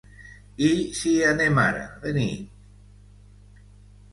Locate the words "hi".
1.17-1.21